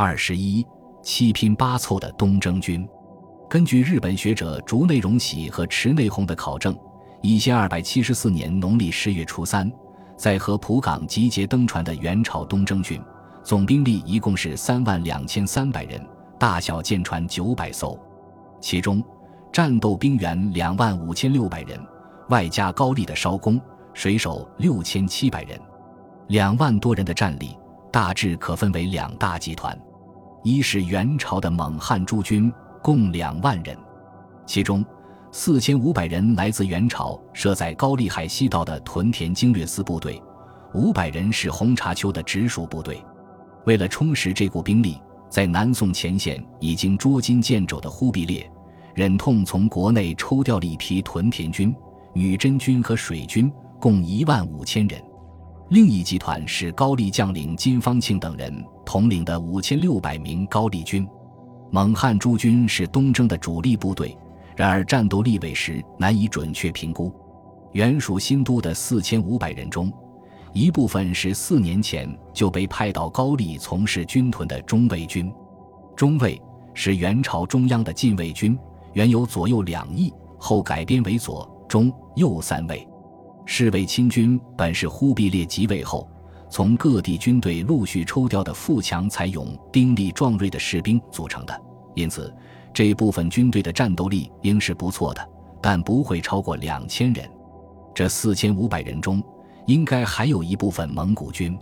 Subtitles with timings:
[0.00, 0.64] 二十一，
[1.02, 2.88] 七拼八凑的东征军。
[3.50, 6.78] 根据日本学者竹内荣喜和池内弘的考证，
[7.20, 9.68] 一千二百七十四年农历十月初三，
[10.16, 13.02] 在河浦港集结登船的元朝东征军，
[13.42, 16.00] 总兵力一共是三万两千三百人，
[16.38, 17.98] 大小舰船九百艘，
[18.60, 19.02] 其中
[19.52, 21.76] 战斗兵员两万五千六百人，
[22.28, 23.60] 外加高丽的艄工、
[23.94, 25.60] 水手六千七百人，
[26.28, 27.58] 两万多人的战力
[27.90, 29.76] 大致可分为两大集团。
[30.44, 32.52] 一是元朝的蒙汉诸军，
[32.82, 33.76] 共两万人，
[34.46, 34.84] 其中
[35.32, 40.22] 四千五百人来自元朝设在高丽海西道的屯田经略司部队，
[40.74, 43.02] 五百人是红茶丘的直属部队。
[43.66, 48.50] 为了充实这股兵力，在南宋前线已经捉襟见肘的忽必烈，
[48.94, 51.74] 忍痛从国内抽调了一批屯田军、
[52.14, 55.02] 女真军和水军，共一万五千人。
[55.68, 61.06] 另一集团是高丽将领金方庆等人统领的五千六百名高丽军，
[61.70, 64.16] 蒙汉诸军是东征的主力部队，
[64.56, 67.12] 然而战斗力委实难以准确评估。
[67.72, 69.92] 原属新都的四千五百人中，
[70.54, 75.30] 一部分是四年前就被派到高丽从事军屯的中卫军。
[75.94, 76.40] 中卫
[76.72, 78.58] 是元朝中央的禁卫军，
[78.94, 82.88] 原有左右两翼，后改编为左、中、右三卫。
[83.44, 86.08] 侍卫亲军本是忽必烈即位后，
[86.50, 91.62] 从各地军队陆续抽调的富强才勇、兵力壮锐的士兵组成的，
[91.94, 92.34] 因此
[92.72, 95.28] 这部分军队的战斗力应是不错的，
[95.60, 97.28] 但不会超过两千人。
[97.94, 99.22] 这四千五百人中，
[99.66, 101.58] 应该还有一部分蒙古军，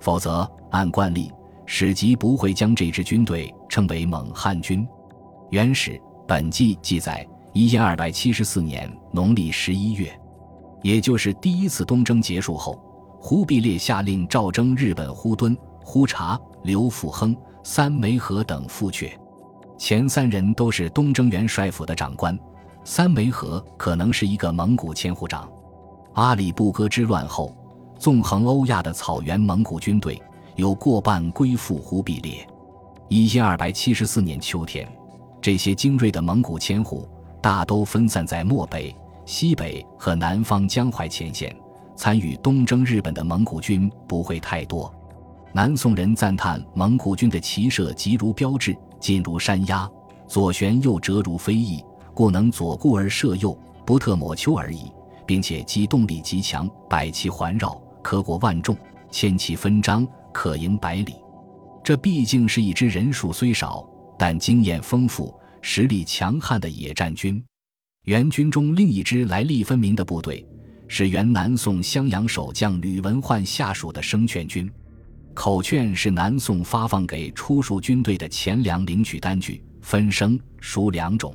[0.00, 1.30] 否则按惯例，
[1.66, 4.84] 史籍不会将这支军队称为蒙汉军。
[5.50, 5.92] 《元史·
[6.26, 10.10] 本纪》记载，一千二百七十四年农历十一月。
[10.82, 12.80] 也就是第一次东征结束后，
[13.28, 19.10] 忽必烈下令召征日本忽敦、忽察、刘富亨、三梅河等副阙，
[19.76, 22.38] 前三人都是东征元帅府的长官，
[22.84, 25.50] 三梅河可能是一个蒙古千户长。
[26.12, 27.52] 阿里不哥之乱后，
[27.98, 30.22] 纵横欧亚的草原蒙古军队
[30.54, 32.46] 有过半归附忽必烈。
[33.08, 34.88] 一千二百七十四年秋天，
[35.42, 37.08] 这些精锐的蒙古千户
[37.42, 38.94] 大都分散在漠北。
[39.24, 41.52] 西北和南方江淮前线，
[41.96, 44.92] 参与东征日本的蒙古军不会太多。
[45.52, 49.90] 南宋人赞叹蒙古军的骑射急如标志，近如山鸦，
[50.28, 54.92] 左旋右折如飞翼，故能左顾而射右，不特抹丘而已，
[55.24, 58.76] 并且机动力极强，百骑环绕，可过万众，
[59.10, 61.14] 千骑分张，可迎百里。
[61.82, 67.42] 这毕竟是一支人数虽少，但经验丰富、实力强悍的野战军。
[68.02, 70.46] 元军中另一支来历分明的部队，
[70.88, 74.70] 是原南宋襄阳守将吕文焕下属的生劝军。
[75.34, 81.34] 口劝是南宋发放给出戍军队的钱粮领取单据，分生熟两种。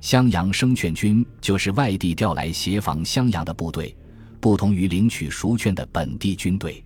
[0.00, 3.96] 襄阳生劝军就是外地调来协防襄阳的部队，
[4.40, 6.84] 不同于领取赎券的本地军队。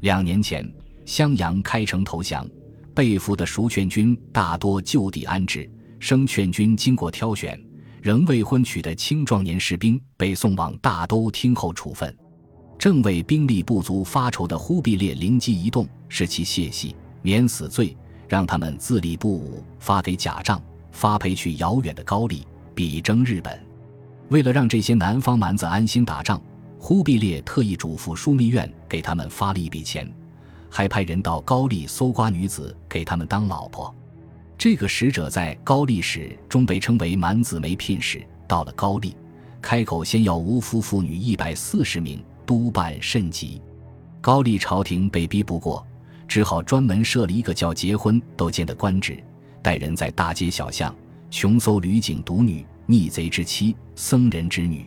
[0.00, 0.70] 两年前，
[1.04, 2.46] 襄阳开城投降，
[2.94, 7.58] 被俘的熟券军大多就地安置，生劝军经过挑选。
[8.06, 12.16] 仍未婚娶的青壮年士兵被送往大都听候处分，
[12.78, 17.96] 正为兵力不足发愁的忽必烈灵机一动，使其泄息免死罪，
[18.28, 20.62] 让他们自立不武，发给假账，
[20.92, 22.46] 发配去遥远的高丽，
[22.76, 23.60] 比征日本。
[24.28, 26.40] 为了让这些南方蛮子安心打仗，
[26.78, 30.08] 忽必烈特意嘱咐枢密院给他们发了一笔钱，
[30.70, 33.92] 还派人到高丽搜刮女子给他们当老婆。
[34.58, 39.14] 这个使者在高丽史中被称为满子梅聘使，到了高丽，
[39.60, 43.60] 开口先要无夫妇女一百四十名，督办甚急。
[44.20, 45.86] 高丽朝廷被逼不过，
[46.26, 49.22] 只好专门设了一个叫结婚都监的官职，
[49.62, 50.94] 带人在大街小巷
[51.30, 54.86] 穷搜吕景独女、逆贼之妻、僧人之女，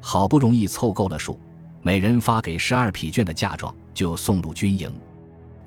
[0.00, 1.38] 好不容易凑够了数，
[1.80, 4.92] 每人发给十二匹绢的嫁妆，就送入军营。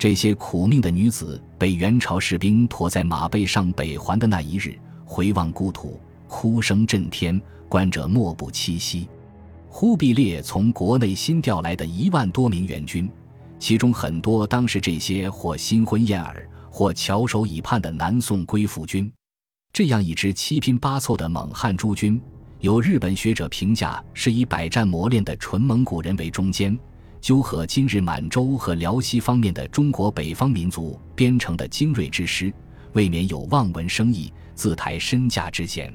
[0.00, 4.74] 这些苦命的女子被元朝士兵驮在马背上北还的那一日，
[5.04, 7.38] 回望故土，哭声震天，
[7.68, 9.06] 观者莫不凄惜。
[9.68, 13.10] 忽必烈从国内新调来的一万多名援军，
[13.58, 19.12] 其中很多当时这些或新婚燕尔，或翘首以盼的南宋归附军。
[19.70, 22.18] 这样一支七拼八凑的蒙汉诸军，
[22.60, 26.74] 有日本学者评价是以百战磨练的纯蒙古人为中间。
[27.20, 32.52] 纠合今日满洲和辽西方面的中国北方民族编成的精锐之师，
[32.94, 35.94] 未免有望文生义、自抬身价之嫌。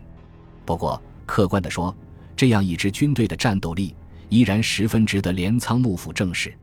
[0.65, 1.95] 不过，客观地说，
[2.35, 3.95] 这样一支军队的战斗力
[4.29, 6.55] 依然十分值得镰仓幕府正视。